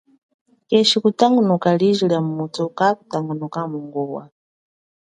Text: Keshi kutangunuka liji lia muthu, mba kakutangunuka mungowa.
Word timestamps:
Keshi 0.67 0.97
kutangunuka 1.03 1.69
liji 1.79 2.05
lia 2.09 2.21
muthu, 2.27 2.63
mba 2.65 2.75
kakutangunuka 2.77 3.59
mungowa. 3.71 4.23